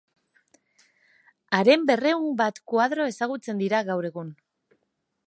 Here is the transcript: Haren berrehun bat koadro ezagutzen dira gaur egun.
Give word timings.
Haren 1.57 1.85
berrehun 1.91 2.25
bat 2.39 2.59
koadro 2.73 3.07
ezagutzen 3.13 3.63
dira 3.65 3.83
gaur 3.91 4.09
egun. 4.11 4.33